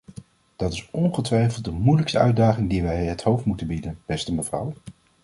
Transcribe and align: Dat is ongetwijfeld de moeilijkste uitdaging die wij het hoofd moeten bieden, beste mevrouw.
Dat 0.55 0.73
is 0.73 0.87
ongetwijfeld 0.91 1.65
de 1.65 1.71
moeilijkste 1.71 2.19
uitdaging 2.19 2.69
die 2.69 2.83
wij 2.83 3.05
het 3.05 3.23
hoofd 3.23 3.45
moeten 3.45 3.67
bieden, 3.67 3.99
beste 4.05 4.33
mevrouw. 4.33 4.73